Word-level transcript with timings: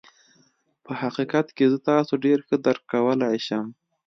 په 0.83 0.91
حقيقت 1.01 1.47
کې 1.55 1.65
زه 1.71 1.77
تاسو 1.89 2.13
ډېر 2.25 2.39
ښه 2.47 2.55
درک 2.65 2.83
کولای 2.93 3.37
شم. 3.47 3.65